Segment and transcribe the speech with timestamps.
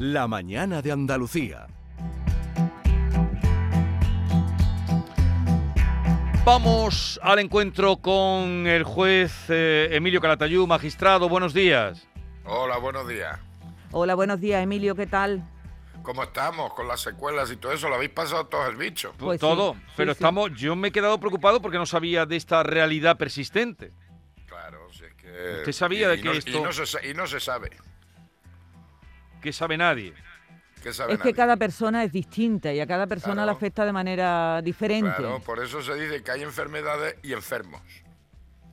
[0.00, 1.66] La mañana de Andalucía.
[6.42, 11.28] Vamos al encuentro con el juez eh, Emilio Calatayú, magistrado.
[11.28, 12.06] Buenos días.
[12.46, 13.38] Hola, buenos días.
[13.92, 15.46] Hola, buenos días, Emilio, ¿qué tal?
[16.02, 17.90] ¿Cómo estamos con las secuelas y todo eso?
[17.90, 19.12] ¿Lo habéis pasado todo el bicho?
[19.18, 19.74] Pues sí, Todo.
[19.74, 20.16] sí, Pero sí.
[20.16, 20.50] estamos.
[20.56, 23.92] Yo me he quedado preocupado porque no sabía de esta realidad persistente.
[24.46, 25.56] Claro, si es que...
[25.58, 27.68] Usted sabía de y que no, esto- Y no, se, y no se sabe.
[29.40, 30.14] Que sabe nadie.
[30.82, 33.46] ¿Qué sabe Es que cada persona es distinta y a cada persona Claro.
[33.46, 35.14] le afecta de manera diferente.
[35.16, 37.82] Claro, por eso se dice que hay enfermedades y enfermos.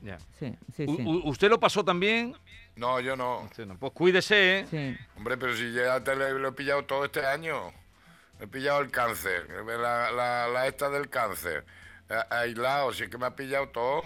[0.02, 0.18] Ya.
[0.38, 1.04] Sí, sí, sí.
[1.24, 2.34] ¿Usted lo pasó también?
[2.76, 3.40] No, yo no.
[3.40, 3.76] Usted no.
[3.76, 4.66] Pues cuídese, ¿eh?
[4.70, 4.96] sí.
[5.16, 7.72] Hombre, pero si ya te lo, lo he pillado todo este año.
[8.40, 11.66] He pillado el cáncer, la, la, la esta del cáncer.
[12.30, 14.02] Aislado, si es que me ha pillado todo.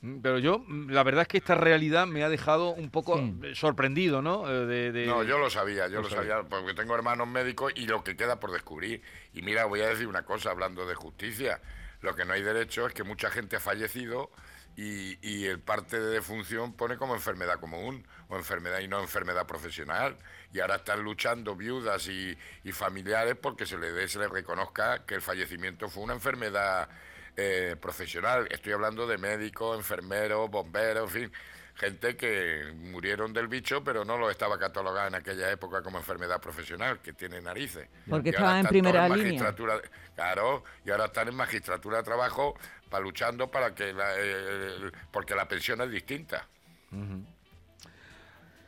[0.00, 3.16] Mm, Pero yo, mm, la verdad es que esta realidad me ha dejado un poco
[3.18, 3.34] Sí.
[3.42, 4.48] eh, sorprendido, ¿no?
[4.48, 6.34] Eh, De, de- No, yo lo sabía, yo Lo lo sabía.
[6.36, 9.02] sabía, porque tengo hermanos médicos y lo que queda por descubrir.
[9.34, 11.60] Y mira, voy a decir una cosa hablando de justicia.
[12.00, 14.30] Lo que no hay derecho es que mucha gente ha fallecido
[14.76, 19.46] y, y el parte de defunción pone como enfermedad común o enfermedad y no enfermedad
[19.48, 20.16] profesional.
[20.52, 25.04] Y ahora están luchando viudas y, y familiares porque se le dé, se le reconozca
[25.04, 26.88] que el fallecimiento fue una enfermedad
[27.36, 28.46] eh, profesional.
[28.50, 31.32] Estoy hablando de médicos, enfermeros, bomberos, en fin,
[31.74, 36.40] gente que murieron del bicho, pero no lo estaba catalogada en aquella época como enfermedad
[36.40, 37.88] profesional, que tiene narices.
[38.08, 39.40] Porque estaba en primera todos línea.
[39.42, 39.80] magistratura-
[40.16, 42.56] Claro, y ahora están en magistratura de trabajo
[42.90, 46.44] para luchando para que la, eh, porque la pensión es distinta.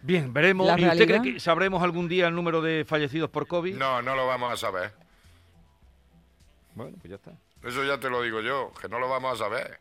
[0.02, 0.66] Bien, veremos.
[0.66, 3.74] La ¿Y usted cree realidad- que sabremos algún día el número de fallecidos por COVID?
[3.76, 4.92] No, no lo vamos a saber.
[6.74, 7.32] Bueno, pues ya está.
[7.62, 9.80] Eso ya te lo digo yo, que no lo vamos a saber.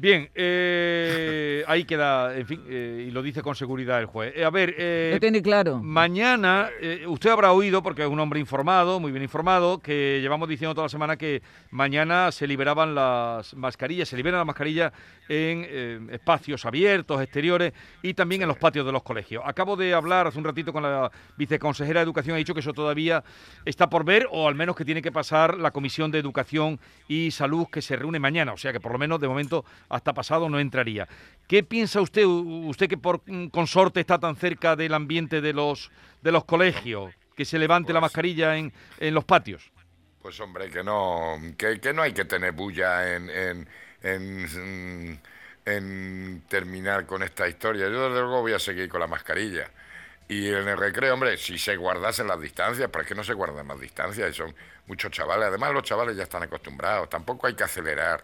[0.00, 4.32] Bien, eh, ahí queda, en fin, eh, y lo dice con seguridad el juez.
[4.36, 4.70] Eh, a ver,
[5.12, 5.80] Lo tiene claro.
[5.82, 6.70] mañana,
[7.08, 10.84] usted habrá oído, porque es un hombre informado, muy bien informado, que llevamos diciendo toda
[10.84, 11.42] la semana que
[11.72, 14.92] mañana se liberaban las mascarillas, se liberan las mascarillas
[15.28, 19.42] en espacios abiertos, exteriores y también en los patios de los colegios.
[19.44, 22.72] Acabo de hablar hace un ratito con la viceconsejera de Educación, ha dicho que eso
[22.72, 23.24] todavía
[23.64, 26.78] está por ver, o al menos que tiene que pasar la Comisión de Educación
[27.08, 30.12] y Salud que se reúne mañana, o sea que por lo menos de momento hasta
[30.12, 31.08] pasado no entraría.
[31.46, 35.90] ¿Qué piensa usted, usted que por mm, consorte está tan cerca del ambiente de los,
[36.22, 39.70] de los colegios, que se levante la Pues- mascarilla en, en los patios?
[40.20, 43.68] Pues hombre, que no, que, que no hay que tener bulla en, en,
[44.02, 45.18] en, mm,
[45.64, 47.88] en terminar con esta historia.
[47.88, 49.70] Yo desde luego voy a seguir con la mascarilla.
[50.28, 53.32] Y en el recreo, hombre, si se guardasen las distancias, pero es que no se
[53.32, 54.54] guardan las distancias y son
[54.86, 55.46] muchos chavales.
[55.48, 57.08] Además, los chavales ya están acostumbrados.
[57.08, 58.22] Tampoco hay que acelerar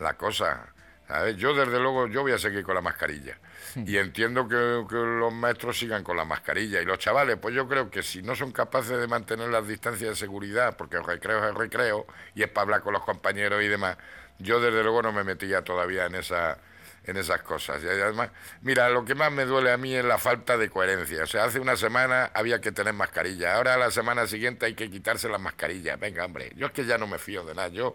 [0.00, 0.66] la cosa.
[1.06, 1.36] ¿Sabes?
[1.36, 3.38] Yo desde luego, yo voy a seguir con la mascarilla.
[3.76, 6.80] Y entiendo que, que los maestros sigan con la mascarilla.
[6.80, 10.10] Y los chavales, pues yo creo que si no son capaces de mantener las distancias
[10.10, 13.62] de seguridad, porque el recreo es el recreo y es para hablar con los compañeros
[13.62, 13.96] y demás,
[14.38, 16.58] yo desde luego no me metía todavía en esa
[17.06, 17.82] en esas cosas.
[17.82, 18.30] Y además,
[18.62, 21.24] mira, lo que más me duele a mí es la falta de coherencia.
[21.24, 24.74] O sea, hace una semana había que tener mascarilla, ahora a la semana siguiente hay
[24.74, 25.98] que quitarse las mascarillas.
[25.98, 27.68] Venga, hombre, yo es que ya no me fío de nada.
[27.68, 27.92] Yo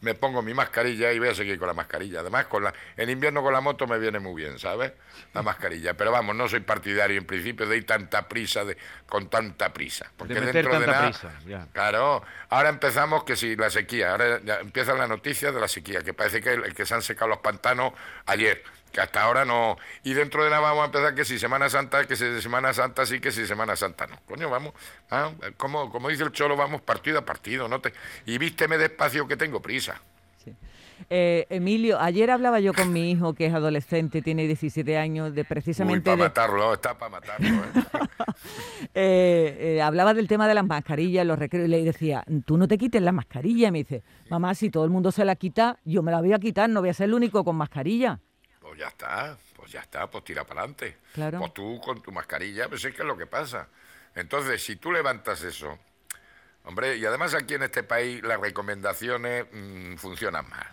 [0.00, 2.20] me pongo mi mascarilla y voy a seguir con la mascarilla.
[2.20, 4.92] Además, con la, en invierno con la moto me viene muy bien, ¿sabes?
[5.32, 5.94] La mascarilla.
[5.94, 8.76] Pero vamos, no soy partidario en principio de ir tanta prisa, de,
[9.08, 10.10] con tanta prisa.
[10.16, 11.66] Porque De meter dentro de tanta nada, prisa, ya.
[11.72, 16.02] Claro, ahora empezamos que si la sequía, ahora ya empieza la noticia de la sequía,
[16.02, 17.92] que parece que, que se han secado los pantanos
[18.26, 18.62] ayer,
[18.96, 19.76] que hasta ahora no.
[20.04, 23.04] Y dentro de nada vamos a empezar que si Semana Santa, que si Semana Santa
[23.04, 24.16] sí, que si Semana Santa no.
[24.26, 24.72] Coño, vamos,
[25.10, 27.92] ah, como, como dice el Cholo, vamos partido a partido, no te
[28.24, 30.00] Y vísteme despacio que tengo prisa.
[31.10, 35.42] Eh, Emilio, ayer hablaba yo con mi hijo, que es adolescente, tiene 17 años, de
[35.42, 37.48] Uy, precisamente para de- matarlo, está para matarlo.
[37.48, 37.52] ¿eh?
[38.94, 42.66] eh, eh, hablaba del tema de las mascarillas, los recreos, y le decía, tú no
[42.66, 43.68] te quites la mascarilla.
[43.68, 46.32] Y me dice, mamá, si todo el mundo se la quita, yo me la voy
[46.32, 48.20] a quitar, no voy a ser el único con mascarilla.
[48.76, 50.98] Pues ya está, pues ya está, pues tira para adelante.
[51.14, 51.38] Claro.
[51.38, 53.68] Pues tú con tu mascarilla, pues es que es lo que pasa.
[54.14, 55.78] Entonces, si tú levantas eso,
[56.64, 60.66] hombre, y además aquí en este país las recomendaciones mm, funcionan mal,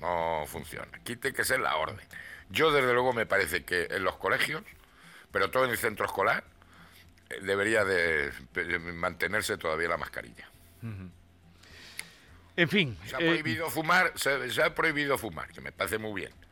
[0.00, 0.92] no funcionan.
[0.96, 2.04] Aquí tiene que ser la orden.
[2.50, 4.64] Yo desde luego me parece que en los colegios,
[5.30, 6.42] pero todo en el centro escolar,
[7.30, 8.32] eh, debería de
[8.80, 10.48] mantenerse todavía la mascarilla.
[12.56, 12.98] En fin.
[13.06, 16.43] Se ha eh, prohibido fumar, se, se ha prohibido fumar, que me parece muy bien.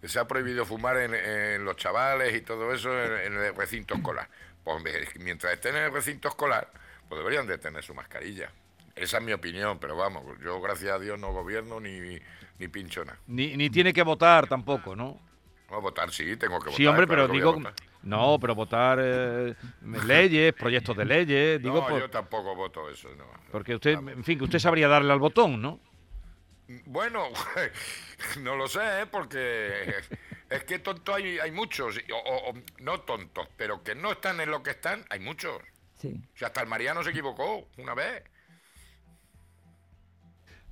[0.00, 3.54] Que se ha prohibido fumar en, en los chavales y todo eso en, en el
[3.54, 4.28] recinto escolar.
[4.62, 4.82] Pues
[5.20, 6.70] mientras estén en el recinto escolar,
[7.08, 8.50] pues deberían de tener su mascarilla.
[8.94, 12.18] Esa es mi opinión, pero vamos, yo gracias a Dios no gobierno ni,
[12.58, 13.18] ni pincho nada.
[13.26, 15.20] ni, ni tiene que votar tampoco, ¿no?
[15.70, 16.76] No, votar sí, tengo que votar.
[16.76, 17.70] Sí, hombre, claro pero digo.
[18.02, 19.54] No, pero votar eh,
[20.06, 23.24] leyes, proyectos de leyes, digo, no, por- yo tampoco voto eso, no.
[23.50, 25.80] porque usted, en fin, que usted sabría darle al botón, ¿no?
[26.86, 27.28] Bueno,
[28.40, 29.06] no lo sé, ¿eh?
[29.06, 29.94] porque
[30.50, 34.40] es que tontos hay, hay muchos, o, o- o no tontos, pero que no están
[34.40, 35.60] en lo que están, hay muchos.
[36.00, 36.20] Sí.
[36.34, 38.22] O sea, hasta el Mariano se equivocó una vez.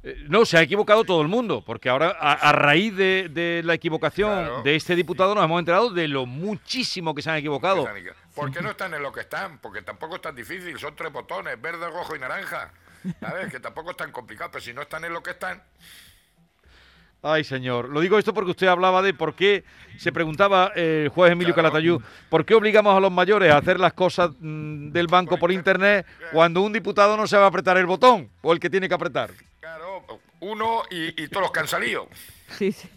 [0.02, 3.62] Eh, No, se ha equivocado todo el mundo, porque ahora a, a raíz de, de
[3.64, 4.62] la equivocación Claro.
[4.62, 7.88] de este diputado nos hemos enterado de lo muchísimo que se han equivocado.
[8.34, 9.58] ¿Por qué no están en lo que están?
[9.60, 12.72] Porque tampoco es tan difícil, son tres botones, verde, rojo y naranja.
[13.20, 13.50] ¿Sabes?
[13.50, 15.62] Que tampoco es tan complicado, pero si no están en lo que están,
[17.26, 17.88] Ay, señor.
[17.88, 19.64] Lo digo esto porque usted hablaba de por qué,
[19.96, 21.70] se preguntaba eh, el juez Emilio Claro.
[21.70, 25.50] Calatayud, ¿por qué obligamos a los mayores a hacer las cosas mm, del banco por
[25.50, 26.04] internet
[26.34, 29.30] cuando un diputado no sabe apretar el botón o el que tiene que apretar?
[29.58, 30.04] claro,
[30.44, 32.08] uno y, y todos los que han salido.
[32.46, 32.88] Sí, sí.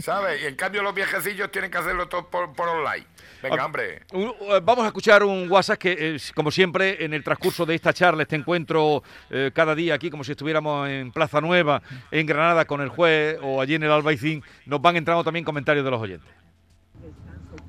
[0.00, 0.42] ¿Sabes?
[0.42, 3.06] Y en cambio los viejecillos tienen que hacerlo todo por, por online.
[3.42, 4.02] Venga, Ah, hombre.
[4.12, 7.92] Eh, Vamos a escuchar un WhatsApp que, eh, como siempre, en el transcurso de esta
[7.94, 12.66] charla, este encuentro eh, cada día aquí, como si estuviéramos en Plaza Nueva, en Granada
[12.66, 16.00] con el juez o allí en el Albaicín, nos van entrando también comentarios de los
[16.00, 16.30] oyentes.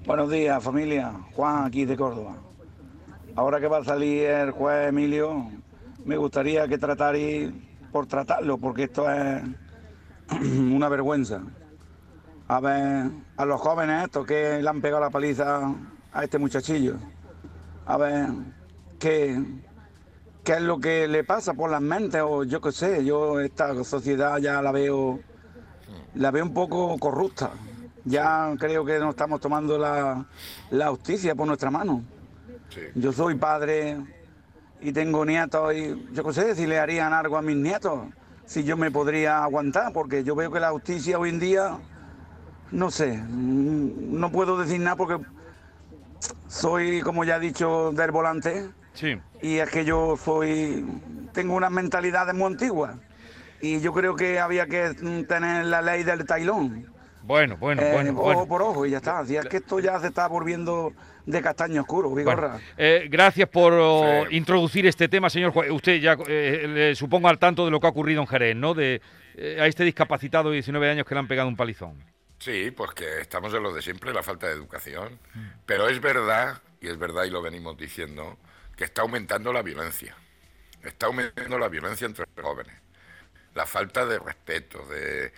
[0.05, 1.13] Buenos días, familia.
[1.31, 2.35] Juan, aquí de Córdoba.
[3.35, 5.49] Ahora que va a salir el juez Emilio,
[6.03, 7.49] me gustaría que tratarais
[7.91, 9.43] por tratarlo, porque esto es
[10.41, 11.41] una vergüenza.
[12.47, 15.73] A ver, a los jóvenes estos que le han pegado la paliza
[16.13, 16.95] a este muchachillo.
[17.85, 18.27] A ver,
[18.99, 19.41] ¿qué,
[20.43, 22.21] qué es lo que le pasa por las mentes?
[22.25, 25.19] O yo qué sé, yo esta sociedad ya la veo,
[26.15, 27.51] la veo un poco corrupta.
[28.05, 30.25] Ya creo que no estamos tomando la,
[30.71, 32.03] la justicia por nuestra mano.
[32.69, 32.81] Sí.
[32.95, 33.97] Yo soy padre
[34.81, 38.01] y tengo nietos y yo qué sé si le harían algo a mis nietos,
[38.45, 41.77] si yo me podría aguantar, porque yo veo que la justicia hoy en día,
[42.71, 45.19] no sé, mm, no puedo decir nada porque
[46.47, 49.17] soy, como ya he dicho, del volante Sí.
[49.41, 50.85] y es que yo soy,
[51.33, 52.95] tengo unas mentalidades muy antiguas
[53.61, 54.93] y yo creo que había que
[55.27, 56.87] tener la ley del tailón.
[57.27, 59.25] Bueno, bueno, Eh, bueno, ojo por ojo y ya está.
[59.25, 60.93] Si es que esto ya se está volviendo
[61.25, 62.51] de castaño oscuro, Vigorra.
[62.51, 64.37] Bueno, eh, gracias por oh, Sí.
[64.37, 65.69] introducir este tema, señor juez.
[65.69, 68.73] Usted ya, eh, le supongo, al tanto de lo que ha ocurrido en Jerez, ¿no?
[68.73, 69.01] De
[69.35, 72.01] eh, a este discapacitado de 19 años que le han pegado un palizón.
[72.39, 75.19] Sí, pues que estamos en lo de siempre, la falta de educación.
[75.65, 78.37] Pero es verdad, y es verdad y lo venimos diciendo,
[78.77, 80.15] que está aumentando la violencia.
[80.81, 82.73] Está aumentando la violencia entre los jóvenes.
[83.57, 85.33] La falta de respeto, de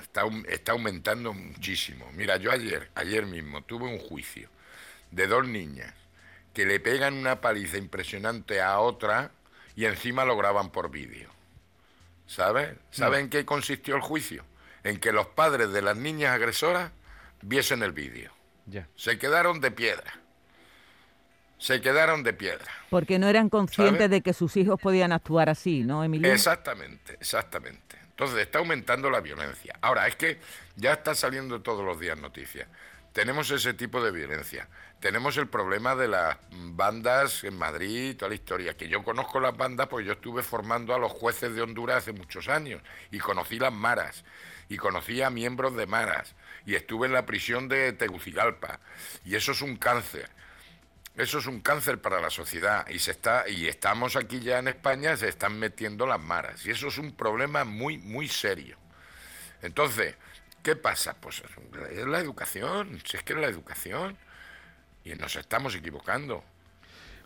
[0.00, 2.10] está, está aumentando muchísimo.
[2.14, 4.48] Mira, yo ayer, ayer mismo tuve un juicio
[5.10, 5.92] de dos niñas
[6.54, 9.32] que le pegan una paliza impresionante a otra
[9.76, 11.28] y encima lo graban por vídeo.
[12.26, 12.74] ¿Sabes?
[12.90, 14.46] ¿Saben en qué consistió el juicio?
[14.82, 16.90] En que los padres de las niñas agresoras
[17.42, 18.32] viesen el vídeo.
[18.64, 18.88] Ya.
[18.96, 20.18] Se quedaron de piedra.
[21.58, 22.66] Se quedaron de piedra.
[22.88, 26.32] Porque no eran conscientes de que sus hijos podían actuar así, ¿no, Emilio?
[26.32, 27.96] Exactamente, exactamente.
[28.10, 29.76] Entonces está aumentando la violencia.
[29.80, 30.38] Ahora, es que
[30.76, 32.68] ya está saliendo todos los días noticias.
[33.12, 34.68] Tenemos ese tipo de violencia.
[35.00, 38.76] Tenemos el problema de las bandas en Madrid, toda la historia.
[38.76, 42.12] Que yo conozco las bandas, pues yo estuve formando a los jueces de Honduras hace
[42.12, 44.24] muchos años y conocí las maras
[44.68, 46.34] y conocí a miembros de maras
[46.66, 48.80] y estuve en la prisión de Tegucigalpa
[49.24, 50.28] y eso es un cáncer.
[51.18, 54.68] Eso es un cáncer para la sociedad y se está y estamos aquí ya en
[54.68, 58.78] España se están metiendo las maras y eso es un problema muy muy serio.
[59.60, 60.14] Entonces,
[60.62, 61.16] ¿qué pasa?
[61.20, 61.42] Pues
[61.90, 64.16] es la educación, si es que es la educación
[65.02, 66.44] y nos estamos equivocando.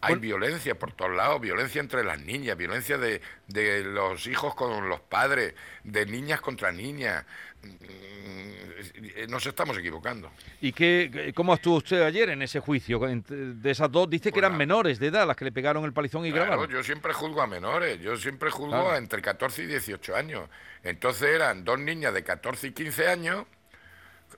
[0.04, 4.88] Hay violencia por todos lados, violencia entre las niñas, violencia de, de los hijos con
[4.88, 5.54] los padres,
[5.84, 7.24] de niñas contra niñas.
[7.62, 10.30] Mm, Nos estamos equivocando.
[10.60, 12.98] ¿Y qué, cómo actuó usted ayer en ese juicio?
[12.98, 15.92] De esas dos, dice que Pues eran menores de edad las que le pegaron el
[15.92, 16.70] palizón y Claro, grabaron.
[16.74, 18.90] yo siempre juzgo a menores, yo siempre juzgo Claro.
[18.90, 20.48] a entre 14 y 18 años.
[20.82, 23.44] Entonces eran dos niñas de 14 y 15 años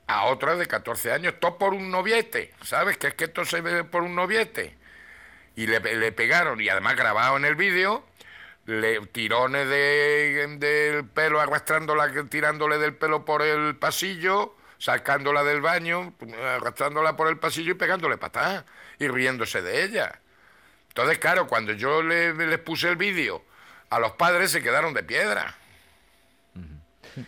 [0.06, 2.98] a otras de 14 años, todo por un noviete, ¿sabes?
[2.98, 4.76] Que es que esto se ve por un noviete.
[5.56, 8.04] Y le, le pegaron, y además grabado en el vídeo,
[8.66, 16.14] le, tirones de, del pelo, arrastrándola, tirándole del pelo por el pasillo, sacándola del baño,
[16.56, 18.64] arrastrándola por el pasillo y pegándole patadas
[18.98, 20.20] y riéndose de ella.
[20.88, 23.44] Entonces, claro, cuando yo le- les puse el vídeo,
[23.90, 25.56] a los padres se quedaron de piedra.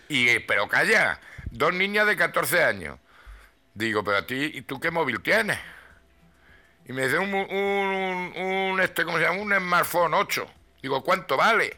[0.09, 2.99] Y, pero calla, dos niñas de 14 años.
[3.75, 5.59] Digo, pero a ti, ¿y tú qué móvil tienes?
[6.89, 9.41] Y me dice un, un, un, este, ¿cómo se llama?
[9.41, 10.47] Un smartphone 8.
[10.83, 11.77] Digo, ¿cuánto vale?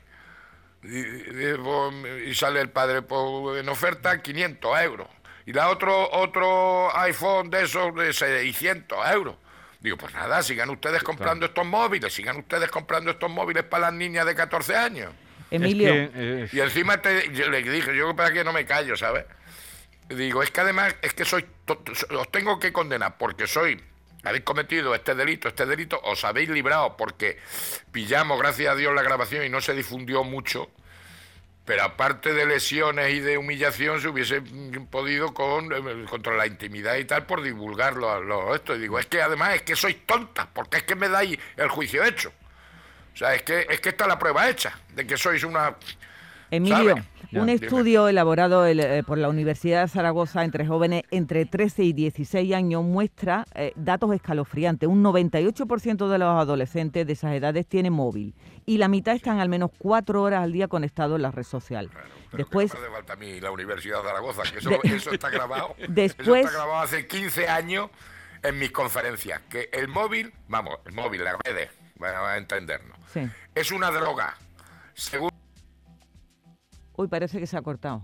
[0.83, 5.09] Y, y- y, pues, y sale el padre pues, en oferta 500 euros.
[5.47, 9.37] Y la otro, otro iPhone de esos de 600 euros.
[9.81, 13.95] Digo, pues nada, sigan ustedes comprando estos móviles, sigan ustedes comprando estos móviles para las
[13.95, 15.13] niñas de 14 años.
[15.51, 18.67] Emilio, Es que, eh, Y encima te, yo le dije, yo para que no me
[18.67, 19.25] callo, ¿sabes?
[20.11, 21.47] Digo, es que además, es que soy,
[22.11, 23.83] os tengo que condenar porque soy,
[24.25, 27.39] habéis cometido este delito, este delito, os habéis librado porque
[27.93, 30.71] pillamos, gracias a Dios, la grabación y no se difundió mucho.
[31.65, 34.41] Pero aparte de lesiones y de humillación, se hubiese
[34.91, 38.75] podido con eh, contra la intimidad y tal por divulgarlo a los esto.
[38.75, 41.69] Y digo, es que además es que sois tontas, porque es que me dais el
[41.69, 42.33] juicio hecho.
[43.13, 45.77] O sea, es que, es que está la prueba hecha de que sois una
[46.51, 46.97] Emilio,
[47.31, 47.41] ¿sabe?
[47.43, 51.85] un Ya, estudio elaborado el, eh, por la Universidad de Zaragoza entre jóvenes entre 13
[51.85, 54.89] y 16 años muestra eh, datos escalofriantes.
[54.89, 58.35] Un 98% de los adolescentes de esas edades tienen móvil
[58.67, 61.91] y la mitad están al menos cuatro horas al día conectados en la red social.
[62.31, 65.31] Pero Después, que falta a mí la Universidad de Zaragoza, que eso, De- eso está
[65.31, 65.75] grabado.
[65.79, 67.89] Eso Después- está grabado hace 15 años
[68.43, 69.41] en mis conferencias.
[69.49, 73.21] Que el móvil, vamos, el móvil, las redes, vamos a entendernos, sí.
[73.55, 74.35] es una droga.
[74.95, 75.28] Según
[76.99, 78.03] Uy, parece que se ha cortado.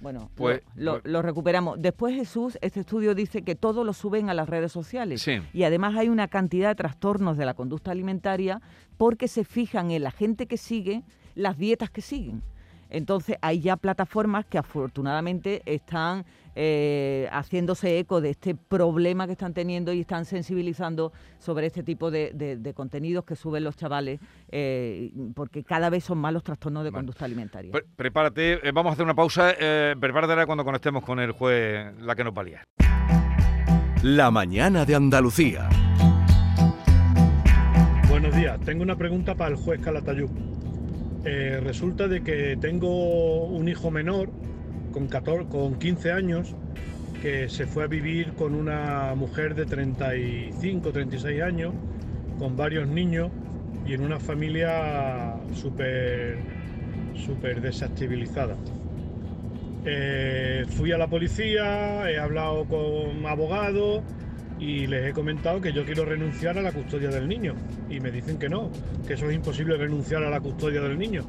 [0.00, 1.80] Bueno, Pues- lo, lo- pues- lo recuperamos.
[1.80, 5.22] Después Jesús, este estudio dice que todo lo suben a las redes sociales.
[5.22, 5.40] Sí.
[5.52, 8.60] Y además hay una cantidad de trastornos de la conducta alimentaria
[8.98, 11.02] porque se fijan en la gente que sigue
[11.34, 12.42] las dietas que siguen.
[12.94, 19.54] Entonces hay ya plataformas que afortunadamente están eh, haciéndose eco de este problema que están
[19.54, 24.20] teniendo y están sensibilizando sobre este tipo de, de- de contenidos que suben los chavales,
[24.50, 26.98] eh, porque cada vez son más los trastornos de Vale.
[27.00, 27.72] conducta alimentaria.
[27.72, 29.54] pre- prepárate, eh, vamos a hacer una pausa.
[29.58, 32.62] Eh, prepárate ahora cuando conectemos con el juez, la que nos valía.
[34.02, 35.70] La mañana de Andalucía.
[38.10, 40.28] Buenos días, tengo una pregunta para el juez Calatayud.
[41.24, 44.30] Eh, resulta de que tengo un hijo menor
[44.92, 46.54] con, 14, con 15 años
[47.20, 51.72] que se fue a vivir con una mujer de 35, 36 años,
[52.38, 53.30] con varios niños
[53.86, 56.38] y en una familia súper
[57.14, 58.56] súper desestabilizada.
[59.84, 64.02] Eh, fui a la policía, he hablado con abogados
[64.62, 67.54] y les he comentado que yo quiero renunciar a la custodia del niño.
[67.90, 68.70] Y me dicen que no,
[69.08, 71.24] que eso es imposible renunciar a la custodia del niño.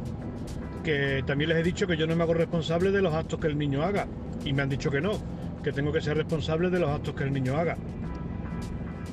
[0.84, 3.48] Que también les he dicho que yo no me hago responsable de los actos que
[3.48, 4.06] el niño haga.
[4.46, 5.14] Y me han dicho que no,
[5.64, 7.76] que tengo que ser responsable de los actos que el niño haga.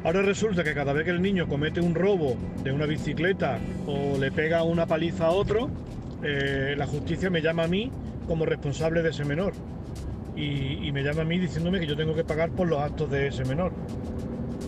[0.05, 4.19] Ahora resulta que cada vez que el niño comete un robo de una bicicleta o
[4.19, 5.71] le pega una paliza a otro,
[6.23, 7.91] eh, la justicia me llama a mí
[8.27, 9.55] como responsable de ese menor.
[10.41, 13.11] Y, y me llama a mí diciéndome que yo tengo que pagar por los actos
[13.11, 13.73] de ese menor.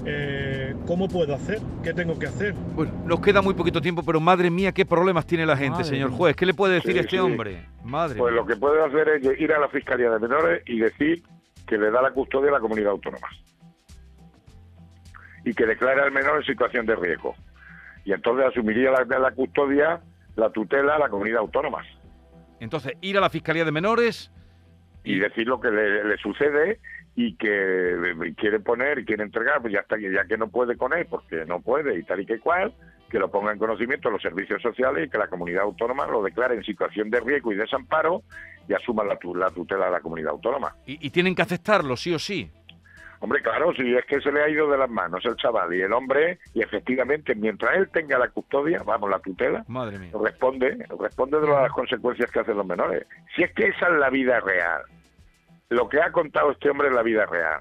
[0.04, 1.60] Eh, ¿Cómo puedo hacer?
[1.82, 2.52] ¿Qué tengo que hacer?
[2.74, 5.84] Bueno, nos queda muy poquito tiempo, pero madre mía, qué problemas tiene la gente, Madre
[5.84, 6.36] señor juez.
[6.36, 7.18] ¿Qué le puede decir Sí, este sí.
[7.18, 7.64] hombre?
[7.84, 8.40] Madre Pues mía.
[8.42, 11.22] lo que puede hacer es ir a la Fiscalía de Menores y decir
[11.66, 13.28] que le da la custodia a la comunidad autónoma.
[15.44, 17.34] Y que declara al menor en situación de riesgo.
[18.04, 20.00] Y entonces asumiría la, la custodia,
[20.36, 21.78] la tutela a la comunidad autónoma.
[22.60, 24.30] Entonces, ir a la Fiscalía de Menores
[25.04, 26.78] Y decir lo que le, le sucede
[27.14, 31.06] y que quiere poner, quiere entregar, pues ya está, ya que no puede con él,
[31.10, 32.72] porque no puede y tal y que cual,
[33.10, 36.54] que lo ponga en conocimiento los servicios sociales y que la comunidad autónoma lo declare
[36.54, 38.22] en situación de riesgo y desamparo
[38.66, 40.74] y asuma la, la tutela de la comunidad autónoma.
[40.86, 42.50] y, y tienen que aceptarlo, sí o sí.
[43.22, 45.80] Hombre, claro, si es que se le ha ido de las manos el chaval y
[45.80, 50.10] el hombre, y efectivamente, mientras él tenga la custodia, vamos, la tutela, Madre mía.
[50.20, 53.06] responde, responde de las consecuencias que hacen los menores.
[53.36, 54.82] Si es que esa es la vida real,
[55.68, 57.60] lo que ha contado este hombre es la vida real.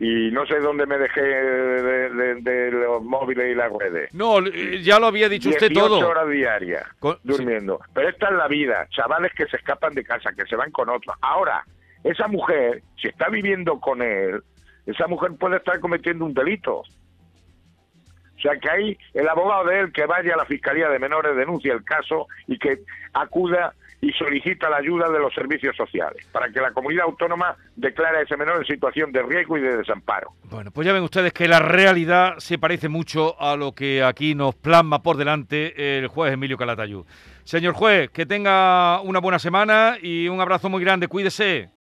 [0.00, 4.12] Y no sé dónde me dejé de, de- de los móviles y las redes.
[4.14, 6.08] No, eh, ya lo había dicho usted 18 todo.
[6.08, 7.20] horas diarias Con- sí.
[7.24, 7.80] durmiendo.
[7.94, 10.88] Pero esta es la vida, chavales que se escapan de casa, que se van con
[10.88, 11.16] otros.
[11.20, 11.64] Ahora,
[12.04, 14.42] esa mujer, si está viviendo con él,
[14.86, 16.82] esa mujer puede estar cometiendo un delito.
[18.38, 21.36] O sea que ahí el abogado de él que vaya a la Fiscalía de Menores,
[21.36, 22.78] denuncie el caso y que
[23.12, 28.18] acuda y solicita la ayuda de los servicios sociales para que la comunidad autónoma declare
[28.18, 30.34] a ese menor en situación de riesgo y de desamparo.
[30.44, 34.36] Bueno, pues ya ven ustedes que la realidad se parece mucho a lo que aquí
[34.36, 37.04] nos plasma por delante el juez Emilio Calatayud.
[37.42, 41.08] Señor juez, que tenga una buena semana y un abrazo muy grande.
[41.08, 41.70] Cuídese.